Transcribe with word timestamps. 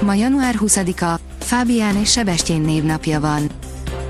Ma 0.00 0.14
január 0.14 0.54
20-a, 0.58 1.20
Fábián 1.38 1.96
és 1.96 2.10
Sebestyén 2.10 2.60
névnapja 2.60 3.20
van. 3.20 3.50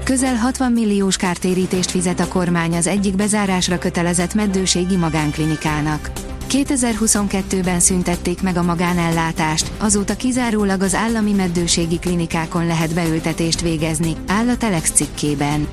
Közel 0.04 0.34
60 0.34 0.72
milliós 0.72 1.16
kártérítést 1.16 1.90
fizet 1.90 2.20
a 2.20 2.28
kormány 2.28 2.76
az 2.76 2.86
egyik 2.86 3.16
bezárásra 3.16 3.78
kötelezett 3.78 4.34
meddőségi 4.34 4.96
magánklinikának. 4.96 6.10
2022-ben 6.50 7.80
szüntették 7.80 8.42
meg 8.42 8.56
a 8.56 8.62
magánellátást, 8.62 9.70
azóta 9.78 10.16
kizárólag 10.16 10.82
az 10.82 10.94
állami 10.94 11.32
meddőségi 11.32 11.98
klinikákon 11.98 12.66
lehet 12.66 12.94
beültetést 12.94 13.60
végezni, 13.60 14.12
áll 14.26 14.48
a 14.48 14.56
Telex 14.56 14.90
cikkében. 14.90 15.66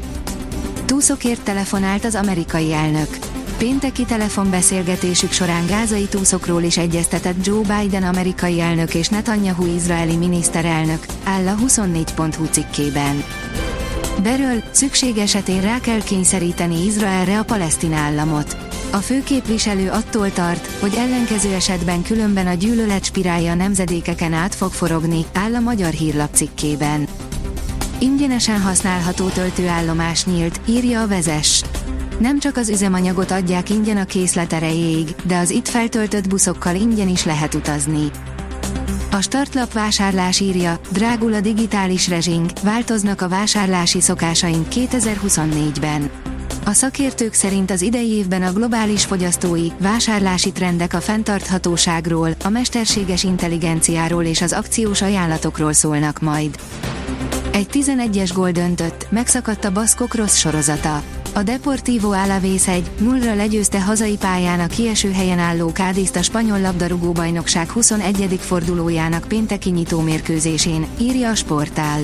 Túszokért 0.86 1.42
telefonált 1.42 2.06
az 2.06 2.16
amerikai 2.16 2.74
elnök. 2.74 3.18
Pénteki 3.58 4.06
telefonbeszélgetésük 4.06 5.32
során 5.32 5.66
gázai 5.66 6.06
túszokról 6.06 6.62
is 6.62 6.78
egyeztetett 6.78 7.46
Joe 7.46 7.62
Biden 7.62 8.04
amerikai 8.04 8.60
elnök 8.60 8.94
és 8.94 9.08
Netanyahu 9.08 9.66
izraeli 9.76 10.16
miniszterelnök, 10.16 11.06
áll 11.24 11.48
a 11.48 11.56
24.hu 11.56 12.46
cikkében. 12.46 13.24
Beről, 14.24 14.64
szükség 14.72 15.18
esetén 15.18 15.62
rá 15.62 15.80
kell 15.80 16.04
kényszeríteni 16.04 16.86
Izraelre 16.86 17.40
a 17.40 17.44
palesztin 17.44 17.94
államot. 17.94 18.58
A 18.92 18.98
főképviselő 18.98 19.90
attól 19.90 20.32
tart, 20.32 20.68
hogy 20.80 20.94
ellenkező 20.98 21.54
esetben 21.54 22.02
különben 22.02 22.48
a 22.48 22.54
gyűlölet 22.54 23.04
spirálja 23.04 23.56
nemzedékeken 23.56 24.34
át 24.34 24.56
fog 24.56 24.72
forogni, 24.72 25.26
áll 25.34 25.56
a 25.56 25.60
magyar 25.60 25.92
hírlap 25.92 26.30
cikkében. 26.34 27.08
Ingyenesen 28.00 28.62
használható 28.62 29.28
töltőállomás 29.28 30.26
nyílt, 30.26 30.60
írja 30.66 31.02
a 31.02 31.08
vezes. 31.08 31.64
Nem 32.20 32.40
csak 32.40 32.58
az 32.58 32.70
üzemanyagot 32.70 33.32
adják 33.32 33.70
ingyen 33.70 33.98
a 33.98 34.06
készlet 34.06 34.54
erejéig, 34.54 35.16
de 35.24 35.38
az 35.38 35.50
itt 35.50 35.68
feltöltött 35.68 36.30
buszokkal 36.30 36.76
ingyen 36.76 37.08
is 37.08 37.26
lehet 37.26 37.54
utazni. 37.54 38.12
A 39.12 39.22
startlap 39.22 39.74
vásárlás 39.74 40.40
írja, 40.40 40.80
drágul 40.92 41.34
a 41.34 41.40
digitális 41.40 42.08
rezsing, 42.08 42.50
változnak 42.64 43.22
a 43.22 43.28
vásárlási 43.28 44.02
szokásaink 44.02 44.68
2024-ben. 44.72 46.10
A 46.66 46.72
szakértők 46.74 47.34
szerint 47.34 47.72
az 47.72 47.82
idei 47.82 48.10
évben 48.10 48.44
a 48.44 48.54
globális 48.54 49.06
fogyasztói, 49.06 49.68
vásárlási 49.80 50.52
trendek 50.52 50.94
a 50.94 51.02
fenntarthatóságról, 51.02 52.30
a 52.44 52.50
mesterséges 52.50 53.24
intelligenciáról 53.24 54.24
és 54.24 54.42
az 54.42 54.54
akciós 54.54 55.02
ajánlatokról 55.02 55.74
szólnak 55.74 56.20
majd. 56.20 56.58
Egy 57.52 57.68
11-es 57.72 58.32
gól 58.34 58.52
döntött, 58.52 59.08
megszakadt 59.10 59.66
a 59.66 59.72
Baszkok 59.72 60.16
rossz 60.16 60.36
sorozata. 60.36 61.04
A 61.36 61.44
Deportivo 61.44 62.12
Alavés 62.12 62.68
egy 62.68 62.92
0 62.98 63.36
legyőzte 63.36 63.82
hazai 63.82 64.18
pályán 64.18 64.60
a 64.60 64.68
kieső 64.68 65.12
helyen 65.12 65.40
álló 65.40 65.72
Kádiszt 65.72 66.16
a 66.16 66.22
spanyol 66.22 66.62
labdarúgó 66.62 67.12
bajnokság 67.12 67.70
21. 67.70 68.40
fordulójának 68.40 69.28
pénteki 69.28 69.70
nyitó 69.70 70.00
mérkőzésén, 70.00 70.88
írja 70.98 71.30
a 71.30 71.36
sportál. 71.36 72.00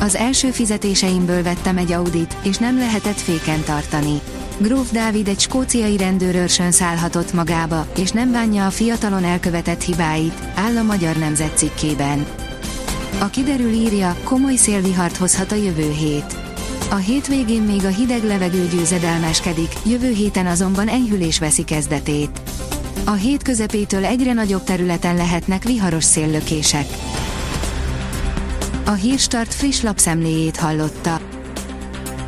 Az 0.00 0.14
első 0.14 0.50
fizetéseimből 0.50 1.42
vettem 1.42 1.76
egy 1.76 1.92
Audit, 1.92 2.36
és 2.42 2.56
nem 2.56 2.78
lehetett 2.78 3.20
féken 3.20 3.62
tartani. 3.64 4.20
Gróf 4.58 4.90
Dávid 4.92 5.28
egy 5.28 5.40
skóciai 5.40 5.96
rendőrőrsön 5.96 6.70
szállhatott 6.70 7.32
magába, 7.32 7.86
és 7.98 8.10
nem 8.10 8.32
bánja 8.32 8.66
a 8.66 8.70
fiatalon 8.70 9.24
elkövetett 9.24 9.82
hibáit, 9.82 10.42
áll 10.54 10.76
a 10.76 10.82
Magyar 10.82 11.16
Nemzet 11.16 11.56
cikkében. 11.56 12.26
A 13.18 13.26
kiderül 13.26 13.72
írja, 13.72 14.16
komoly 14.24 14.56
szélvihart 14.56 15.16
hozhat 15.16 15.52
a 15.52 15.54
jövő 15.54 15.90
hét. 15.90 16.45
A 16.90 16.94
hétvégén 16.94 17.62
még 17.62 17.84
a 17.84 17.88
hideg 17.88 18.24
levegő 18.24 18.68
győzedelmeskedik, 18.68 19.72
jövő 19.84 20.12
héten 20.12 20.46
azonban 20.46 20.88
enyhülés 20.88 21.38
veszi 21.38 21.64
kezdetét. 21.64 22.40
A 23.04 23.12
hét 23.12 23.42
közepétől 23.42 24.04
egyre 24.04 24.32
nagyobb 24.32 24.64
területen 24.64 25.16
lehetnek 25.16 25.64
viharos 25.64 26.04
széllökések. 26.04 26.86
A 28.84 28.92
Hírstart 28.92 29.54
friss 29.54 29.80
lapszemléjét 29.80 30.56
hallotta. 30.56 31.20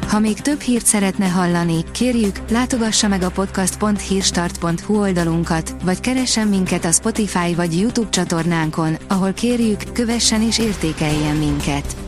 Ha 0.08 0.18
még 0.18 0.40
több 0.40 0.60
hírt 0.60 0.86
szeretne 0.86 1.26
hallani, 1.26 1.84
kérjük, 1.92 2.40
látogassa 2.50 3.08
meg 3.08 3.22
a 3.22 3.30
podcast.hírstart.hu 3.30 4.98
oldalunkat, 5.00 5.76
vagy 5.84 6.00
keressen 6.00 6.48
minket 6.48 6.84
a 6.84 6.92
Spotify 6.92 7.54
vagy 7.54 7.78
YouTube 7.78 8.10
csatornánkon, 8.10 8.96
ahol 9.08 9.32
kérjük, 9.32 9.92
kövessen 9.92 10.42
és 10.42 10.58
értékeljen 10.58 11.36
minket. 11.36 12.07